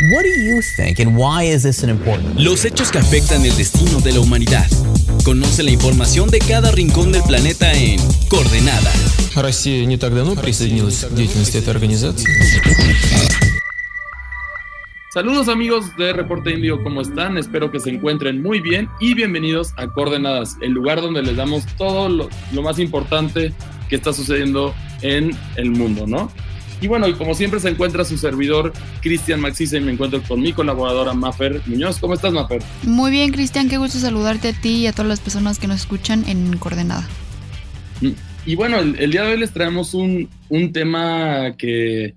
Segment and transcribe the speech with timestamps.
[0.00, 2.38] What do you think and why is this an important?
[2.38, 4.64] Los hechos que afectan el destino de la humanidad.
[5.24, 8.92] Conoce la información de cada rincón del planeta en Coordenada.
[9.34, 12.30] Россия не так давно присоединилась к деятельности этой организации.
[15.12, 17.36] Saludos amigos de Reporte Indio, ¿cómo están?
[17.36, 21.66] Espero que se encuentren muy bien y bienvenidos a Coordenadas, el lugar donde les damos
[21.76, 23.52] todo lo, lo más importante
[23.88, 26.30] que está sucediendo en el mundo, ¿no?
[26.80, 30.40] Y bueno, y como siempre se encuentra su servidor Cristian Maxise y me encuentro con
[30.40, 31.98] mi colaboradora Mafer Muñoz.
[31.98, 32.62] ¿Cómo estás, Mafer?
[32.84, 35.80] Muy bien, Cristian, qué gusto saludarte a ti y a todas las personas que nos
[35.80, 37.08] escuchan en Coordenada.
[38.46, 42.14] Y bueno, el, el día de hoy les traemos un, un, tema que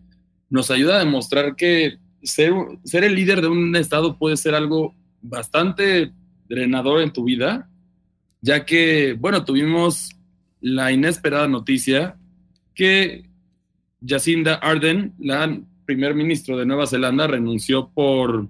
[0.49, 2.53] nos ayuda a demostrar que ser,
[2.83, 6.13] ser el líder de un estado puede ser algo bastante
[6.47, 7.69] drenador en tu vida,
[8.41, 10.11] ya que, bueno, tuvimos
[10.59, 12.15] la inesperada noticia
[12.75, 13.30] que
[14.05, 18.47] Jacinda Ardern, la primer ministro de Nueva Zelanda, renunció por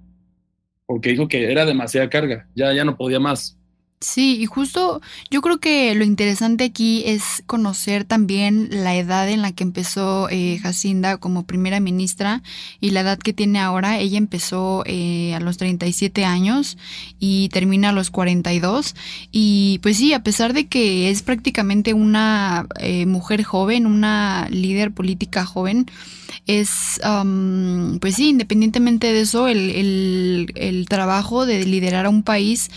[0.86, 3.58] porque dijo que era demasiada carga, ya, ya no podía más.
[4.04, 5.00] Sí, y justo
[5.30, 10.28] yo creo que lo interesante aquí es conocer también la edad en la que empezó
[10.32, 12.42] eh, Jacinda como primera ministra
[12.80, 14.00] y la edad que tiene ahora.
[14.00, 16.80] Ella empezó eh, a los 37 años
[17.20, 18.96] y termina a los 42.
[19.32, 24.92] Y pues sí, a pesar de que es prácticamente una eh, mujer joven, una líder
[24.94, 25.86] política joven,
[26.48, 32.24] es, um, pues sí, independientemente de eso, el, el, el trabajo de liderar a un
[32.24, 32.72] país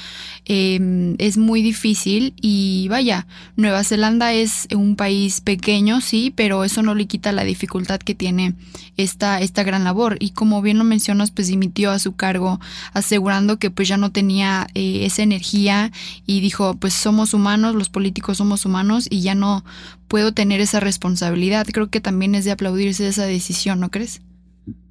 [0.46, 6.82] eh, es muy difícil y vaya, Nueva Zelanda es un país pequeño, sí, pero eso
[6.82, 8.54] no le quita la dificultad que tiene
[8.96, 12.60] esta, esta gran labor y como bien lo mencionas, pues dimitió a su cargo
[12.92, 15.92] asegurando que pues ya no tenía eh, esa energía
[16.26, 19.64] y dijo pues somos humanos, los políticos somos humanos y ya no
[20.08, 21.66] puedo tener esa responsabilidad.
[21.72, 24.20] Creo que también es de aplaudirse esa decisión, ¿no crees?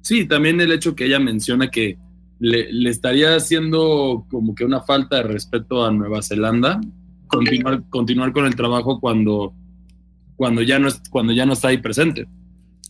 [0.02, 1.96] Sí, también el hecho que ella menciona que
[2.44, 6.80] le, le, estaría haciendo como que una falta de respeto a Nueva Zelanda
[7.26, 9.54] continuar, continuar con el trabajo cuando,
[10.36, 12.28] cuando, ya no es, cuando ya no está ahí presente.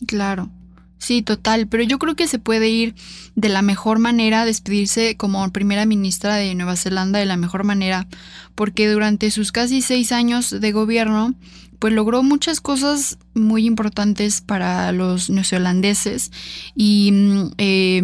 [0.07, 0.49] Claro.
[0.97, 2.95] Sí, total, pero yo creo que se puede ir
[3.35, 8.07] de la mejor manera, despedirse como primera ministra de Nueva Zelanda de la mejor manera,
[8.55, 11.35] porque durante sus casi seis años de gobierno,
[11.79, 16.31] pues logró muchas cosas muy importantes para los neozelandeses
[16.75, 17.11] y
[17.57, 18.01] eh,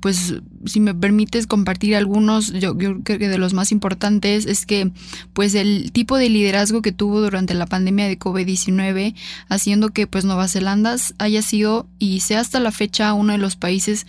[0.00, 0.34] pues
[0.66, 4.90] si me permites compartir algunos, yo, creo que de los más importantes es que
[5.32, 9.14] pues el tipo de liderazgo que tuvo durante la pandemia de COVID-19
[9.48, 13.56] haciendo que pues Nueva Zelanda haya sido y sea hasta la fecha uno de los
[13.56, 14.06] países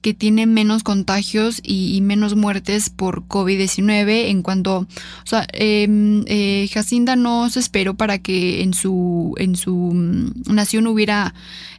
[0.00, 4.86] que tiene menos contagios y, y menos muertes por COVID-19 en cuanto, o
[5.26, 5.88] sea, eh,
[6.26, 9.92] eh, Jacinda no se esperó para que en su, en su
[10.46, 11.34] nación hubiera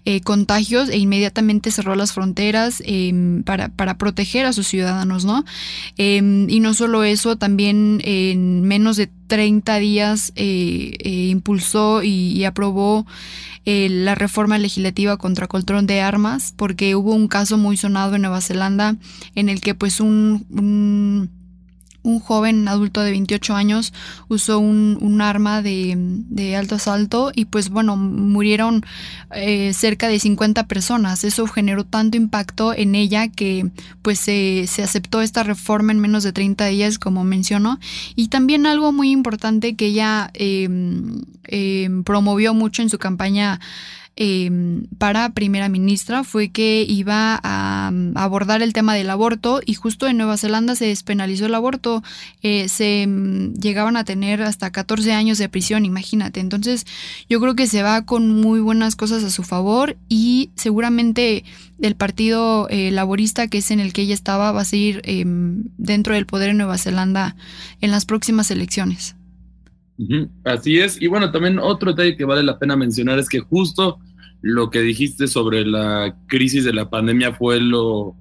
[0.06, 5.44] eh, contagios e inmediatamente cerró las fronteras eh, para, para, proteger a sus ciudadanos, ¿no?
[5.98, 13.06] Eh, y no solo eso, también en menos de 30 días impulsó y, y aprobó
[13.66, 18.42] la reforma legislativa contra control de armas, porque hubo un caso muy sonado en Nueva
[18.42, 18.96] Zelanda
[19.36, 21.30] en el que pues un, un
[22.04, 23.94] un joven adulto de 28 años
[24.28, 28.86] usó un, un arma de, de, alto asalto y pues bueno, murieron
[29.34, 31.24] eh, cerca de 50 personas.
[31.24, 33.70] Eso generó tanto impacto en ella que
[34.02, 37.80] pues se, se aceptó esta reforma en menos de 30 días, como mencionó.
[38.16, 40.70] Y también algo muy importante que ella eh,
[41.46, 43.60] eh, promovió mucho en su campaña
[44.16, 44.52] eh,
[44.98, 50.08] para primera ministra fue que iba a, a, abordar el tema del aborto y justo
[50.08, 52.04] en Nueva Zelanda se despenalizó el aborto,
[52.42, 56.40] eh, se um, llegaban a tener hasta 14 años de prisión, imagínate.
[56.40, 56.86] Entonces
[57.30, 61.44] yo creo que se va con muy buenas cosas a su favor y seguramente
[61.82, 65.24] el partido eh, laborista que es en el que ella estaba va a seguir eh,
[65.26, 67.36] dentro del poder en Nueva Zelanda
[67.82, 69.16] en las próximas elecciones.
[70.46, 71.02] Así es.
[71.02, 74.00] Y bueno, también otro detalle que vale la pena mencionar es que justo
[74.42, 78.16] lo que dijiste sobre la crisis de la pandemia fue lo,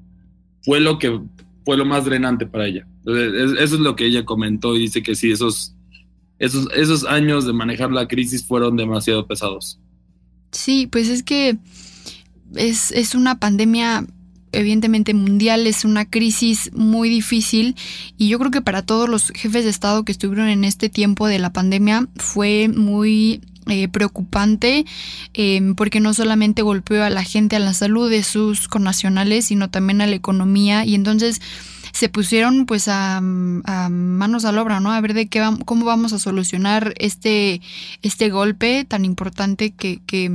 [0.63, 1.21] fue lo que
[1.65, 2.87] fue lo más drenante para ella.
[3.05, 5.75] Eso es lo que ella comentó y dice que sí, esos,
[6.39, 9.79] esos, esos años de manejar la crisis fueron demasiado pesados.
[10.51, 11.59] Sí, pues es que
[12.55, 14.07] es, es una pandemia
[14.53, 17.77] evidentemente mundial, es una crisis muy difícil
[18.17, 21.27] y yo creo que para todos los jefes de Estado que estuvieron en este tiempo
[21.27, 24.87] de la pandemia fue muy eh, preocupante
[25.35, 29.69] eh, porque no solamente golpeó a la gente, a la salud de sus connacionales, sino
[29.69, 31.43] también a la economía y entonces
[31.99, 34.93] se pusieron pues a, manos a la obra, ¿no?
[34.93, 37.61] A ver de qué cómo vamos a solucionar este,
[38.03, 40.31] este golpe tan importante que, que,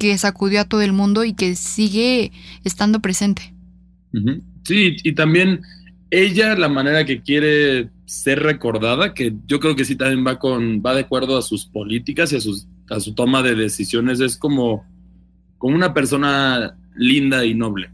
[0.00, 2.32] que, sacudió a todo el mundo y que sigue
[2.64, 3.54] estando presente.
[4.64, 5.60] Sí, y también
[6.10, 10.82] ella, la manera que quiere ser recordada, que yo creo que sí también va con,
[10.84, 14.36] va de acuerdo a sus políticas y a, sus, a su toma de decisiones, es
[14.36, 14.84] como,
[15.56, 17.90] como una persona linda y noble.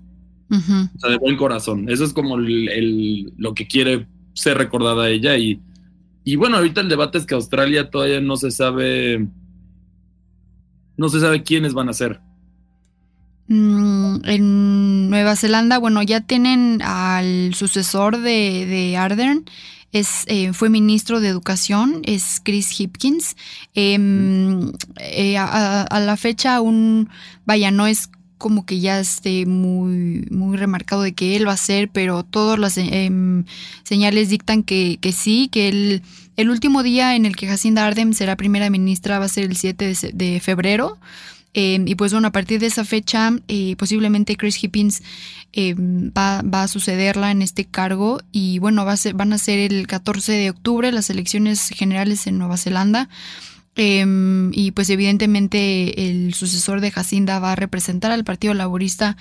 [0.53, 1.89] O sea, de buen corazón.
[1.89, 5.37] Eso es como el, lo que quiere ser recordada ella.
[5.39, 5.61] Y,
[6.25, 9.27] y bueno, ahorita el debate es que Australia todavía no se sabe.
[10.97, 12.21] No se sabe quiénes van a ser.
[13.49, 19.45] Mm, en Nueva Zelanda, bueno, ya tienen al sucesor de, de Ardern,
[19.93, 23.37] es, eh, fue ministro de Educación, es Chris Hipkins.
[23.75, 27.11] Em, eh, a, la fecha aún,
[27.45, 28.09] vaya, no es
[28.43, 32.59] como que ya esté muy, muy remarcado de que él va a ser, pero todas
[32.59, 33.45] las em,
[33.85, 36.03] señales dictan que, que, sí, que el,
[36.37, 39.57] el último día en el que Jacinda Ardern será primera ministra va a ser el
[39.57, 40.99] 7 de febrero.
[41.55, 45.03] Em, y pues bueno, a partir de esa fecha, eh, posiblemente Chris Hippins
[45.53, 48.21] em, va, a sucederla en este cargo.
[48.33, 52.27] Y bueno, va a ser, van a ser el 14 de octubre las elecciones generales
[52.27, 53.09] en Nueva Zelanda.
[53.75, 59.17] Em, y pues evidentemente el sucesor de Jacinda va a representar al Partido Laborista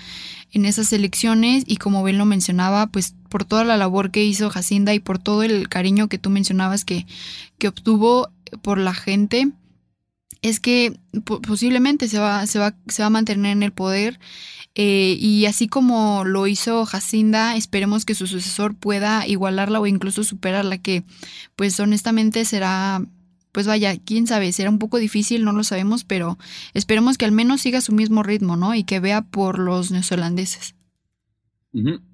[0.51, 1.63] en esas elecciones.
[1.68, 5.19] Y como bien lo mencionaba, pues por toda la labor que hizo Jacinda y por
[5.19, 7.06] todo el cariño que tú mencionabas que,
[7.57, 8.30] que obtuvo
[8.62, 9.51] por la gente,
[10.42, 14.19] es que posiblemente se va, se, va, se va a mantener en el poder.
[14.74, 20.24] Eh, y así como lo hizo Jacinda, esperemos que su sucesor pueda igualarla o incluso
[20.24, 21.04] superarla, que
[21.56, 23.01] pues honestamente será,
[23.51, 26.38] pues vaya, quién sabe, será un poco difícil, no lo sabemos, pero
[26.74, 28.75] esperemos que al menos siga su mismo ritmo, ¿no?
[28.75, 30.75] Y que vea por los neozelandeses.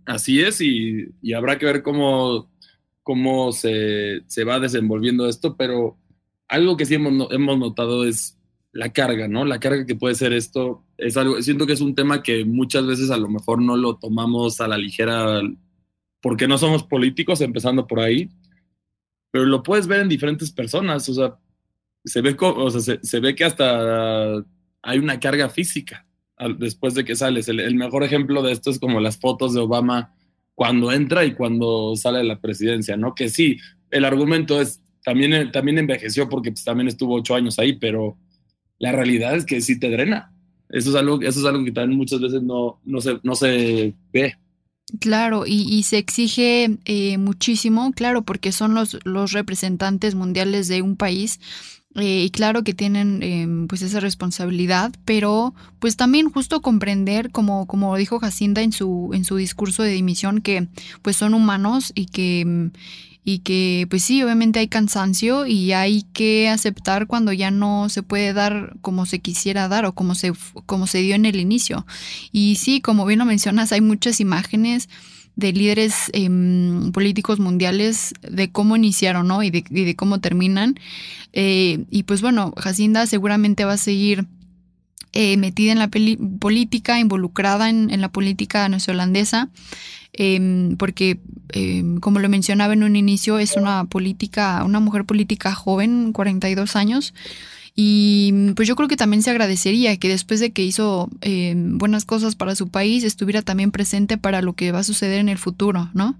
[0.06, 2.52] Así es, y, y, habrá que ver cómo,
[3.02, 5.98] cómo se, se va desenvolviendo esto, pero
[6.48, 8.38] algo que sí hemos, hemos notado es
[8.72, 9.46] la carga, ¿no?
[9.46, 12.86] La carga que puede ser esto es algo, siento que es un tema que muchas
[12.86, 15.42] veces a lo mejor no lo tomamos a la ligera
[16.22, 18.30] porque no somos políticos, empezando por ahí,
[19.32, 21.36] pero lo puedes ver en diferentes personas, o sea,
[22.04, 24.44] se ve, o sea, se, ve que hasta
[24.82, 26.06] hay una carga física
[26.58, 27.48] después de que sales.
[27.50, 30.14] El, mejor ejemplo de esto es como las fotos de Obama
[30.56, 33.14] cuando entra y cuando sale de la presidencia, ¿no?
[33.14, 33.58] Que sí,
[33.92, 38.18] el argumento es, también, también envejeció porque pues, también estuvo ocho años ahí, pero
[38.80, 40.34] la realidad es que sí te drena.
[40.70, 43.94] Eso es algo, eso es algo que también muchas veces no, no, se, no se
[44.12, 44.36] ve.
[45.02, 50.96] Claro, y, se exige eh, muchísimo, claro, porque son los, los representantes mundiales de un
[50.96, 51.42] país
[51.96, 57.66] eh, y claro que tienen em, pues esa responsabilidad, pero pues también justo comprender, como,
[57.66, 60.68] como dijo Jacinda en su, en su discurso de dimisión, que
[61.02, 62.72] pues son humanos y que em,
[63.30, 68.02] y que pues sí, obviamente hay cansancio y hay que aceptar cuando ya no se
[68.02, 70.32] puede dar como se quisiera dar o como se,
[70.66, 71.86] como se dio en el inicio.
[72.32, 74.88] Y sí, como bien lo mencionas, hay muchas imágenes
[75.36, 79.44] de líderes em, políticos mundiales de cómo iniciaron ¿no?
[79.44, 80.80] y, de, cómo terminan.
[81.34, 84.26] Eh, y pues bueno, Jacinda seguramente va a seguir
[85.12, 89.50] eh, metida en la política, involucrada en, en la política neozelandesa.
[90.20, 91.20] Em, porque,
[91.50, 96.76] em, como lo mencionaba en un inicio, es una política, una mujer política joven, 42
[96.76, 97.14] años.
[97.76, 102.06] Y pues yo creo que también se agradecería que después de que hizo em, buenas
[102.06, 105.38] cosas para su país, estuviera también presente para lo que va a suceder en el
[105.38, 106.18] futuro, ¿no?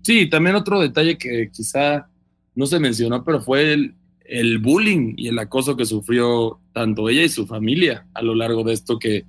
[0.00, 2.06] Sí, también otro detalle que quizá
[2.54, 7.24] no se mencionó, pero fue el, el bullying y el acoso que sufrió tanto ella
[7.24, 9.26] y su familia a lo largo de esto que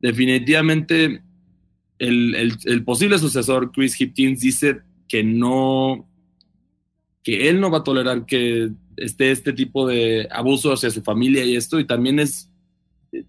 [0.00, 1.22] definitivamente
[1.98, 6.08] el, posible sucesor, Chris Hipkins, dice que no,
[7.22, 11.44] que él no va a tolerar que esté este tipo de abuso hacia su familia
[11.44, 12.50] y esto, y también es,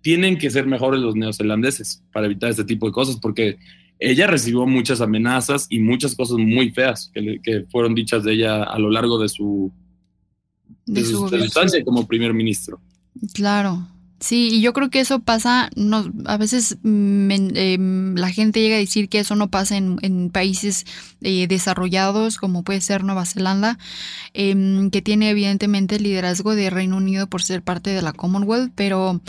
[0.02, 3.58] tienen que ser mejores los neozelandeses para evitar este tipo de cosas, porque
[4.00, 8.78] ella recibió muchas amenazas y muchas cosas muy feas que, fueron dichas de ella a
[8.80, 9.72] lo largo de su,
[10.86, 12.80] de, su, estancia como primer ministro.
[13.34, 13.88] Claro,
[14.20, 18.76] Sí, y yo creo que eso pasa, no, a veces mm, em, la gente llega
[18.76, 20.86] a decir que eso no pasa en, países
[21.22, 23.78] eh, desarrollados como puede ser Nueva Zelanda,
[24.34, 28.72] em, que tiene evidentemente el liderazgo de Reino Unido por ser parte de la Commonwealth,
[28.76, 29.22] pero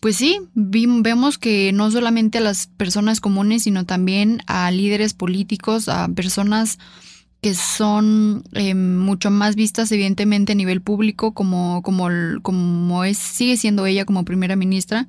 [0.00, 5.90] pues sí, vemos que no solamente a las personas comunes, sino también a líderes políticos,
[5.90, 6.78] a personas
[7.40, 12.08] que son eh, mucho más vistas evidentemente a nivel público como, como,
[12.42, 15.08] como es, sigue siendo ella como primera ministra.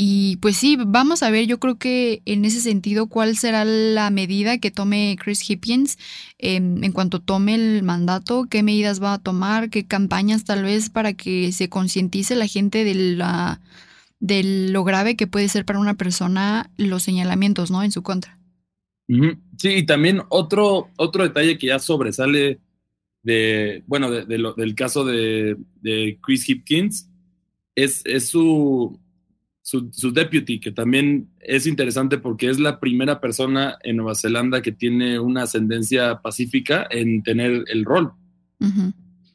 [0.00, 4.10] Y pues sí, vamos a ver, yo creo que en ese sentido, cuál será la
[4.10, 5.98] medida que tome Chris Hipkins
[6.38, 10.88] em, en cuanto tome el mandato, qué medidas va a tomar, qué campañas tal vez
[10.88, 13.60] para que se concientice la gente de la
[14.20, 17.82] de lo grave que puede ser para una persona los señalamientos, ¿no?
[17.82, 18.37] En su contra.
[19.08, 22.60] Sí, y también otro, otro detalle que ya sobresale
[23.22, 25.56] de, bueno, del caso de,
[26.22, 27.10] Chris Hipkins
[27.74, 29.00] es, es su,
[29.62, 34.72] su, deputy, que también es interesante porque es la primera persona en Nueva Zelanda que
[34.72, 38.12] tiene una ascendencia pacífica en tener el rol.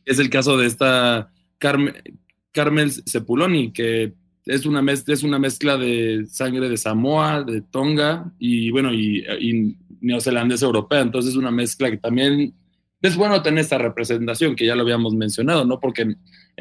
[0.05, 4.13] Es el caso de esta Carmel Sepuloni, que
[4.45, 9.77] es una, mezcla, es una mezcla de sangre de Samoa, de Tonga y bueno, y,
[10.01, 10.99] neozelandesa europea.
[10.99, 12.53] Entonces es una mezcla que también
[13.01, 15.79] es bueno tener esta representación, que ya lo habíamos mencionado, ¿no?
[15.79, 16.17] Porque en,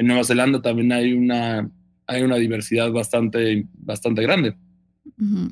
[0.07, 1.69] Nueva Zelanda también hay una,
[2.07, 4.55] hay una diversidad bastante, bastante grande.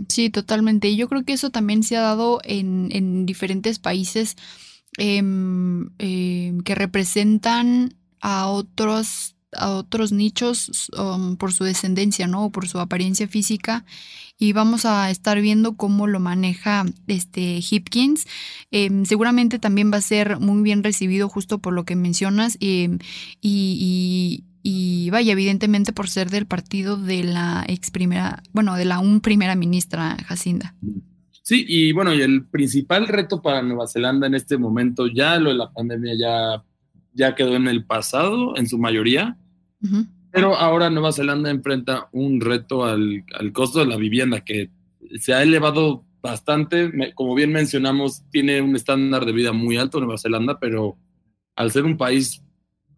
[0.07, 0.88] Sí, totalmente.
[0.88, 4.38] Y yo creo que eso también se ha dado en, en diferentes países
[4.97, 12.46] em, em, que representan a otros a otros nichos um, por su descendencia, ¿no?
[12.46, 13.86] O por su apariencia física.
[14.38, 18.25] Y vamos a estar viendo cómo lo maneja este Hipkins.
[18.72, 22.58] Em, seguramente también va a ser muy bien recibido justo por lo que mencionas.
[22.60, 23.00] Em,
[23.41, 29.00] y, y, vaya, evidentemente por ser del partido de la ex primera, bueno, de la
[29.00, 30.75] un primera ministra Jacinda.
[31.43, 35.50] Sí, y bueno, y el principal reto para Nueva Zelanda en este momento, ya lo
[35.50, 36.63] de la pandemia ya
[37.13, 39.38] ya quedó en el pasado en su mayoría,
[40.31, 43.23] pero ahora Nueva Zelanda enfrenta un reto al,
[43.53, 44.69] costo de la vivienda que
[45.19, 50.17] se ha elevado bastante, como bien mencionamos, tiene un estándar de vida muy alto Nueva
[50.17, 50.97] Zelanda, pero
[51.55, 52.41] al ser un país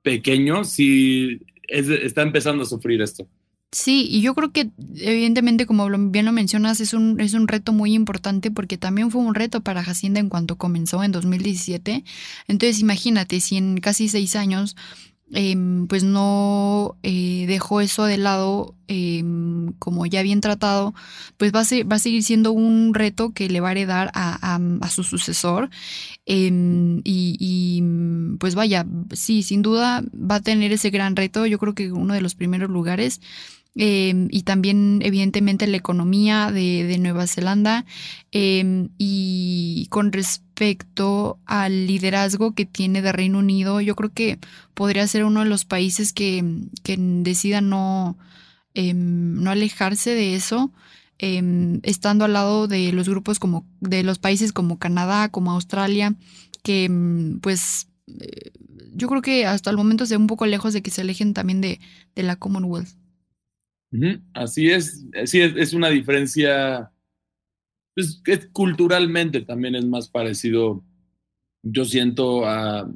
[0.02, 3.28] pequeño, sí está empezando a sufrir esto.
[3.74, 7.74] Sí, y yo creo que evidentemente, como bien lo mencionas, es un, es un reto
[7.74, 12.04] muy importante porque también fue un reto para Hacienda en cuanto comenzó en 2017.
[12.48, 14.76] Entonces, imagínate, si en casi seis años
[15.32, 20.94] em, pues no eh, dejó eso de lado em, como ya bien tratado,
[21.38, 24.60] pues va a, va a seguir siendo un reto que le va a heredar a,
[24.90, 25.70] su sucesor.
[26.26, 27.82] Em, y, y,
[28.40, 31.46] pues vaya, sí, sin duda va a tener ese gran reto.
[31.46, 33.22] Yo creo que uno de los primeros lugares
[33.76, 37.86] y también evidentemente la economía de, Nueva Zelanda
[38.32, 40.53] y con respecto
[41.46, 44.40] al liderazgo que tiene de Reino Unido, yo creo que
[44.74, 46.44] podría ser uno de los países que,
[46.84, 48.18] que decida no,
[48.74, 50.72] em, no alejarse de eso.
[51.20, 56.16] estando al lado de los grupos como de los países como Canadá, como Australia,
[56.64, 56.90] que
[57.42, 58.52] pues eh,
[58.94, 61.62] yo creo que hasta el momento se un poco lejos de que se alejen también
[61.62, 61.80] de,
[62.16, 62.90] de la Commonwealth.
[64.34, 66.92] Así es, sí, es, una diferencia,
[67.96, 68.22] pues,
[68.52, 70.84] culturalmente también es más parecido,
[71.62, 72.90] yo siento, a,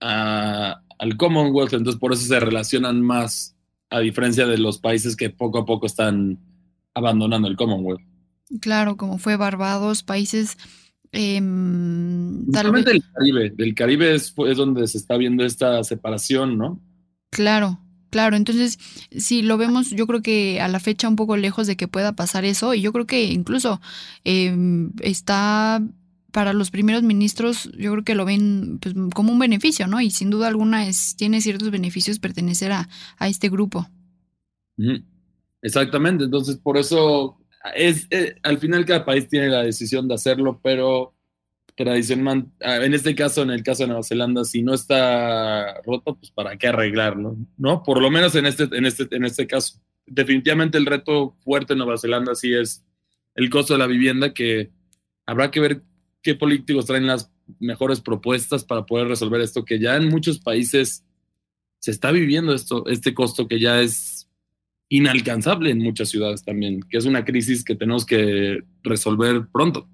[0.00, 3.56] al Commonwealth, entonces por eso se relacionan más,
[3.90, 6.38] a diferencia de los países que poco a poco están
[6.94, 8.02] abandonando el Commonwealth.
[8.60, 10.56] Claro, como fue Barbados, países...
[11.16, 16.80] Eh, del Caribe, del Caribe es, es donde se está viendo esta separación, ¿no?
[17.30, 17.83] Claro,
[18.14, 18.78] Claro, entonces
[19.10, 22.12] si lo vemos, yo creo que a la fecha un poco lejos de que pueda
[22.12, 23.80] pasar eso, y yo creo que incluso
[24.22, 25.82] em, está
[26.30, 30.00] para los primeros ministros, yo creo que lo ven pues, como un beneficio, ¿no?
[30.00, 33.88] Y sin duda alguna es, tiene ciertos beneficios pertenecer a, este grupo.
[35.60, 37.36] Exactamente, entonces por eso
[37.74, 41.13] es, eh, al final cada país tiene la decisión de hacerlo, pero
[41.76, 46.16] tradición, ah, en este caso, en el caso de Nueva Zelanda, si no está roto,
[46.16, 47.82] pues para qué arreglarlo, ¿no?
[47.82, 49.80] Por lo menos en este, en este, en este caso.
[50.06, 52.84] Definitivamente el reto fuerte en Nueva Zelanda sí es
[53.34, 54.70] el costo de la vivienda, que
[55.26, 55.82] habrá que ver
[56.22, 61.04] qué políticos traen las mejores propuestas para poder resolver esto, que ya en muchos países
[61.78, 64.28] se está viviendo esto, este costo que ya es
[64.88, 69.88] inalcanzable en muchas ciudades también, que es una crisis que tenemos que resolver pronto.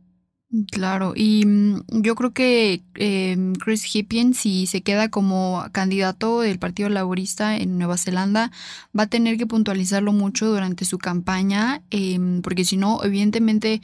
[0.73, 6.59] Claro, y mm, yo creo que em, Chris Hipkins, si se queda como candidato del
[6.59, 8.51] Partido Laborista en Nueva Zelanda,
[8.99, 13.81] va a tener que puntualizarlo mucho durante su campaña, em, porque si no, evidentemente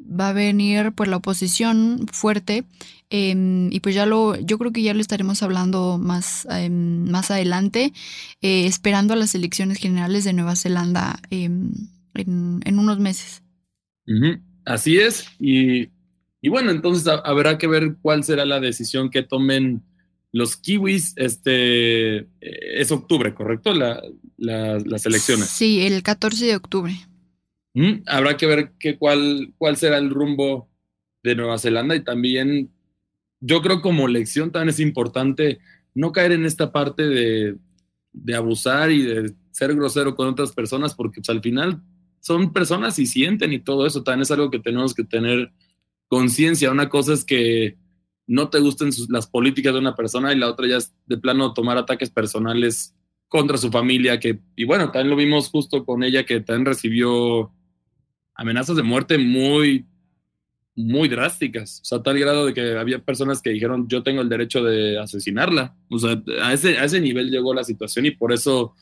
[0.00, 2.64] va a venir pues la oposición fuerte
[3.10, 7.92] em, y pues ya lo, yo creo que ya lo estaremos hablando más, más adelante,
[8.42, 11.72] eh, esperando a las elecciones generales de Nueva Zelanda en,
[12.14, 13.42] en, unos meses.
[14.64, 15.88] Así es, y
[16.40, 19.82] y bueno, entonces habrá que ver cuál será la decisión que tomen
[20.32, 21.14] los kiwis.
[21.16, 23.74] Este eh, es octubre, ¿correcto?
[23.74, 25.48] las elecciones.
[25.48, 26.94] Sí, el 14 de octubre.
[27.74, 30.68] Mm, habrá que ver qué cuál, cuál será el rumbo
[31.22, 32.70] de Nueva Zelanda y también
[33.40, 35.58] yo creo como lección también es importante
[35.94, 37.56] no caer en esta parte de,
[38.12, 41.82] de abusar y de ser grosero con otras personas porque pues, al final
[42.20, 45.52] son personas y sienten y todo eso también es algo que tenemos que tener
[46.08, 46.70] conciencia.
[46.70, 47.76] Una cosa es que
[48.26, 51.54] no te gusten las políticas de una persona y la otra ya es de plano
[51.54, 52.94] tomar ataques personales
[53.28, 57.52] contra su familia, que, y bueno, también lo vimos justo con ella, que también recibió
[58.34, 59.86] amenazas de muerte muy,
[60.74, 64.28] muy drásticas, o sea, tal grado de que había personas que dijeron, yo tengo el
[64.28, 68.32] derecho de asesinarla, o sea, a ese, a ese nivel llegó la situación y por
[68.32, 68.74] eso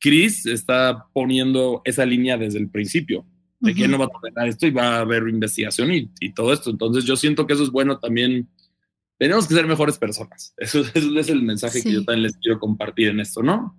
[0.00, 3.24] Chris está poniendo esa línea desde el principio,
[3.60, 6.52] de que no va a tolerar esto y va a haber investigación y, y, todo
[6.52, 8.48] esto, entonces yo siento que eso es bueno también.
[9.18, 10.54] Tenemos que ser mejores personas.
[10.58, 13.76] Eso, es el mensaje que yo también les quiero compartir en esto, ¿no?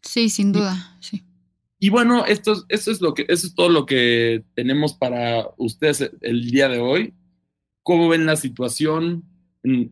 [0.00, 1.22] Sí, sin duda, sí.
[1.78, 6.10] Y bueno, esto, esto, es lo que, eso es todo lo que tenemos para ustedes
[6.22, 7.12] el día de hoy.
[7.82, 9.24] ¿Cómo ven la situación?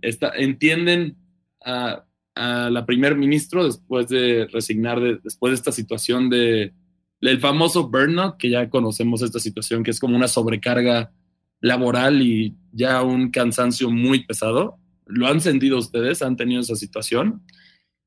[0.01, 1.17] Está, ¿Entienden
[1.63, 6.73] a, a la primer ministro después de resignar, después de esta situación de
[7.21, 11.13] el famoso burnout, que ya conocemos esta situación, que es como una sobrecarga
[11.61, 14.79] laboral y ya un cansancio muy pesado?
[15.07, 16.23] ¿Lo han sentido ustedes?
[16.23, 17.43] ¿Han tenido esa situación?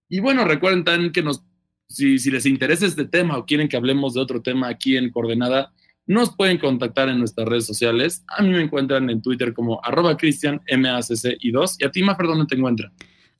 [0.09, 1.43] Y bueno, recuerden también que nos
[1.93, 5.73] si, les interesa este tema o quieren que hablemos de otro tema aquí en Coordenada,
[6.05, 8.25] nos pueden contactar en nuestras redes sociales.
[8.27, 12.27] A mí me encuentran en Twitter como arroba cristian y 2 ¿Y a ti, Mafer,
[12.27, 12.91] dónde te encuentran?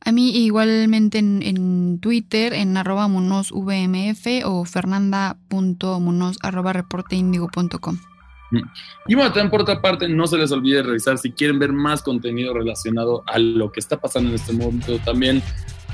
[0.05, 7.97] A mí igualmente en, Twitter, en arroba monosvmf o fernanda.monos arroba reporteindigo.com.
[8.51, 8.61] Mm.
[9.07, 12.03] Y bueno, también por otra parte, no se les olvide revisar si quieren ver más
[12.03, 14.99] contenido relacionado a lo que está pasando en este momento.
[14.99, 15.41] También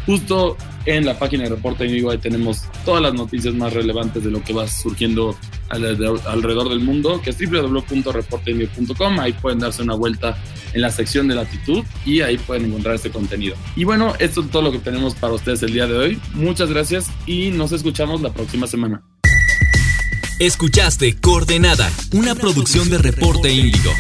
[0.09, 4.31] Justo en la página de Reporte Vigo ahí tenemos todas las noticias más relevantes de
[4.31, 5.37] lo que va surgiendo
[5.69, 9.19] alrededor del mundo, que es www.reporteindigo.com.
[9.19, 10.35] Ahí pueden darse una vuelta
[10.73, 13.55] en la sección de latitud y ahí pueden encontrar este contenido.
[13.75, 16.19] Y bueno, esto es todo lo que tenemos para ustedes el día de hoy.
[16.33, 19.03] Muchas gracias y nos escuchamos la próxima semana.
[20.39, 23.91] Escuchaste Coordenada, una producción de Reporte Índigo.